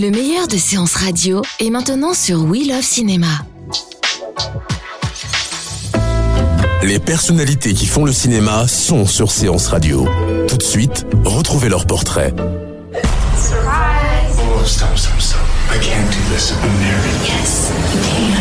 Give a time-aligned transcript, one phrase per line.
[0.00, 3.44] Le meilleur de séances radio est maintenant sur We Love Cinéma.
[6.82, 10.08] Les personnalités qui font le cinéma sont sur Séance Radio.
[10.48, 12.32] Tout de suite, retrouvez leur portrait.
[12.38, 12.48] Oh,
[14.64, 15.40] stop, stop, stop.
[15.70, 16.52] I can't do this.
[16.52, 17.20] I'm married.
[17.26, 18.32] Yes, you can.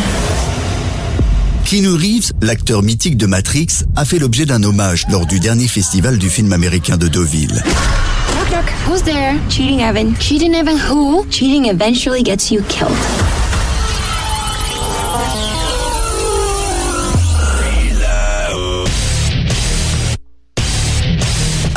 [1.66, 6.20] Keanu Reeves, l'acteur mythique de Matrix, a fait l'objet d'un hommage lors du dernier festival
[6.20, 7.62] du film américain de Deauville.
[8.86, 9.40] Who's there?
[9.50, 10.16] Cheating Evan.
[10.16, 11.26] Cheating Evan who?
[11.28, 12.98] Cheating eventually gets you killed.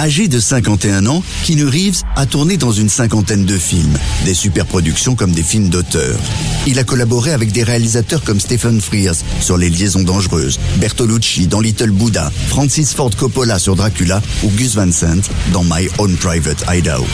[0.02, 5.14] Âgé de 51 ans, Keanu Reeves a tourné dans une cinquantaine de films, des superproductions
[5.14, 6.18] comme des films d'auteur.
[6.66, 11.60] Il a collaboré avec des réalisateurs comme Stephen Frears sur Les Liaisons Dangereuses, Bertolucci dans
[11.60, 16.64] Little Buddha, Francis Ford Coppola sur Dracula ou Gus Van Sant dans My Own Private
[16.68, 17.06] Idaho.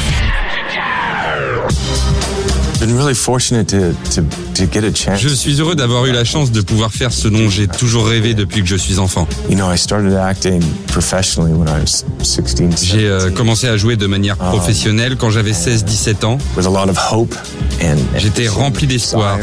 [5.17, 8.35] Je suis heureux d'avoir eu la chance de pouvoir faire ce dont j'ai toujours rêvé
[8.35, 9.27] depuis que je suis enfant.
[9.51, 13.77] You know, I started acting professionally when I was 16, J'ai euh, 17, commencé à
[13.77, 16.39] jouer de manière professionnelle quand j'avais 16-17 ans.
[16.57, 17.35] with a lot of hope
[17.83, 19.39] and J'étais rempli d'espoir,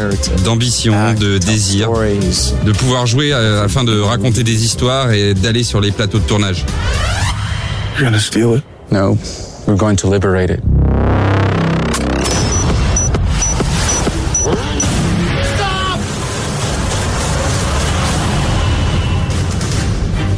[0.45, 1.89] d'ambition, de désir,
[2.65, 6.23] de pouvoir jouer euh, afin de raconter des histoires et d'aller sur les plateaux de
[6.25, 6.65] tournage.
[7.97, 8.63] You're gonna steal it?
[8.91, 9.17] No,
[9.67, 10.61] we're going to liberate it.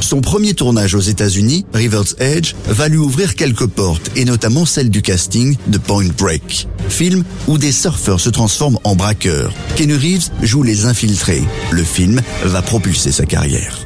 [0.07, 4.89] Son premier tournage aux États-Unis, River's Edge, va lui ouvrir quelques portes, et notamment celle
[4.89, 6.69] du casting de Point Break.
[6.87, 9.51] Film où des surfeurs se transforment en braqueurs.
[9.75, 11.43] Keanu Reeves joue les infiltrés.
[11.71, 13.85] Le film va propulser sa carrière.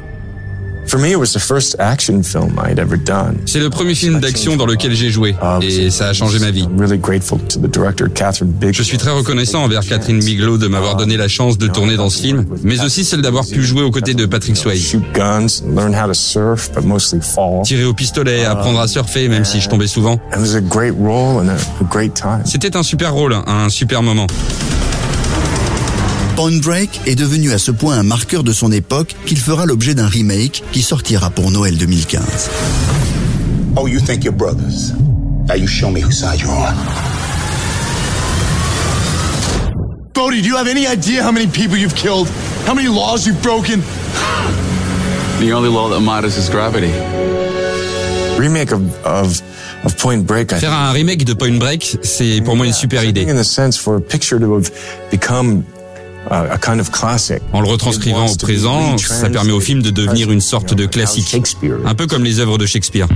[3.46, 6.64] C'est le premier film d'action dans lequel j'ai joué et ça a changé ma vie.
[6.64, 8.74] I'm really grateful to the director, Catherine Big.
[8.74, 12.10] Je suis très reconnaissant envers Catherine Bigelow de m'avoir donné la chance de tourner dans
[12.10, 14.82] ce film, mais aussi celle d'avoir pu jouer aux côtés de Patrick Swayze.
[14.82, 17.62] Shoot guns, learn how to surf, but mostly fall.
[17.62, 20.20] Tirer au pistolet, apprendre à surfer, même si je tombais souvent.
[20.34, 22.42] It was a great role and a, a great time.
[22.44, 24.26] C'était un super rôle, un super moment.
[26.36, 29.94] Point Break est devenu à ce point un marqueur de son époque qu'il fera l'objet
[29.94, 32.22] d'un remake qui sortira pour Noël 2015.
[33.76, 34.92] Oh, you think you're brothers?
[35.48, 36.74] Now you show me whose side you're on.
[40.14, 42.28] Bodie, do you have any idea how many people you've killed?
[42.66, 43.82] How many laws you've broken?
[45.40, 46.92] The only law that matters is gravity.
[48.38, 49.42] Remake of, of,
[49.84, 50.72] of Point Break, I Faire think.
[50.72, 53.26] un remake de Point Break, c'est pour moi une super idée.
[53.28, 54.70] In the sense for a picture to have
[55.10, 55.64] become
[56.30, 57.42] a, a kind of classic.
[57.52, 61.36] En le retranscrivant au présent, ça permet au film de devenir une sorte de classique.
[61.84, 63.08] Un peu comme les œuvres de Shakespeare.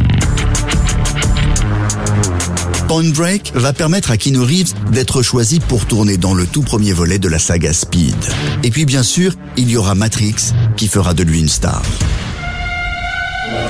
[2.88, 6.92] Point Break va permettre à Keanu Reeves d'être choisi pour tourner dans le tout premier
[6.92, 8.14] volet de la saga Speed.
[8.62, 10.36] Et puis bien sûr, il y aura Matrix
[10.76, 11.82] qui fera de lui une star.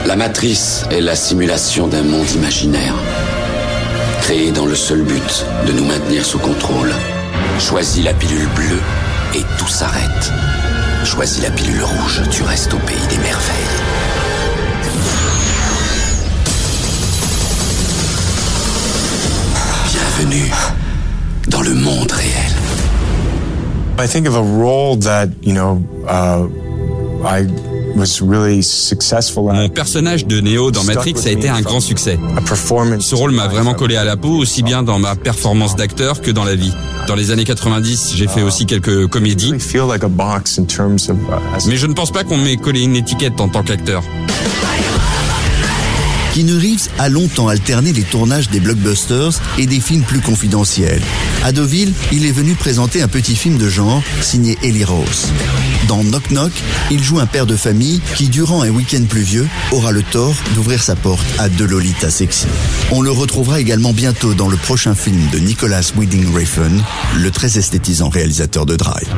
[0.07, 2.95] La matrice est la simulation d'un monde imaginaire,
[4.21, 6.93] créé dans le seul but de nous maintenir sous contrôle.
[7.59, 8.81] Choisis la pilule bleue
[9.35, 10.33] et tout s'arrête.
[11.05, 13.55] Choisis la pilule rouge, tu restes au pays des merveilles.
[19.93, 20.51] Bienvenue
[21.49, 22.53] dans le monde réel.
[23.99, 26.47] I think of a role that, you know, uh,
[27.25, 27.47] I
[29.55, 32.19] Mon personnage de Neo dans Matrix a été un grand succès.
[33.01, 36.31] Ce rôle m'a vraiment collé à la peau, aussi bien dans ma performance d'acteur que
[36.31, 36.73] dans la vie.
[37.07, 39.53] Dans les années 90, j'ai fait aussi quelques comédies.
[39.53, 39.59] Uh,
[41.67, 44.03] mais je ne pense pas qu'on m'ait collé une étiquette en tant qu'acteur.
[46.35, 51.01] Keanu Reeves a longtemps alterné les tournages des blockbusters et des films plus confidentiels.
[51.43, 55.29] À Deauville, il est venu présenter un petit film de genre signé Ellie Rose.
[55.89, 56.53] Dans Knock Knock,
[56.91, 60.83] il joue un père de famille qui, durant un week-end pluvieux, aura le tort d'ouvrir
[60.83, 62.47] sa porte à deux Lolita sexy.
[62.91, 66.83] On le retrouvera également bientôt dans le prochain film de Nicholas Winding Refn,
[67.17, 69.09] le très esthétisant réalisateur de Drive.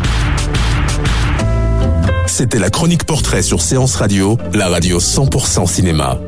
[2.26, 6.18] C'était la chronique portrait sur Séance Radio, la radio 100% cinéma.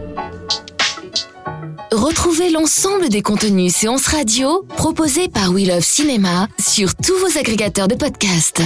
[1.92, 7.88] Retrouvez l'ensemble des contenus séances radio proposés par We Love Cinéma sur tous vos agrégateurs
[7.88, 8.62] de podcasts.